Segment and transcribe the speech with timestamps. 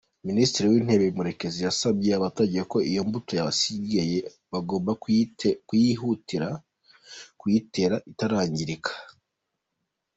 [0.27, 4.17] Minisitiri w’Intebe Murekezi yasabye abaturage ko iyo mbuto yasigaye
[4.51, 4.91] bagomba
[5.71, 6.47] kwihutira
[7.39, 8.91] kuyitera itarangirika.